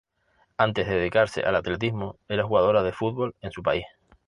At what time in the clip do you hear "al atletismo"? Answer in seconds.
1.41-2.17